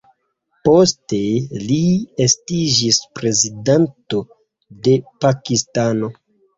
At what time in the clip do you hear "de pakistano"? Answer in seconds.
4.91-6.17